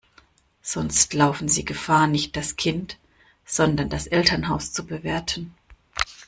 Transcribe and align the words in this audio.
Sonst 0.63 1.13
laufen 1.13 1.47
sie 1.47 1.63
Gefahr, 1.63 2.07
nicht 2.07 2.35
das 2.35 2.55
Kind, 2.55 2.97
sondern 3.45 3.87
das 3.87 4.07
Elternhaus 4.07 4.73
zu 4.73 4.87
bewerten. 4.87 5.53